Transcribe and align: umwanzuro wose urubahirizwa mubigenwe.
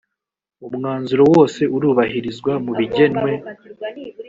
umwanzuro 0.67 1.23
wose 1.33 1.61
urubahirizwa 1.75 2.51
mubigenwe. 2.63 3.31